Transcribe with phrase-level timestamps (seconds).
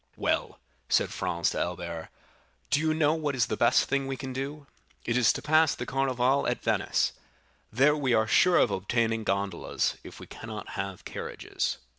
[0.17, 0.59] "Well,"
[0.89, 2.09] said Franz to Albert,
[2.71, 4.65] "do you know what is the best thing we can do?
[5.05, 7.11] It is to pass the Carnival at Venice;
[7.71, 11.77] there we are sure of obtaining gondolas if we cannot have carriages."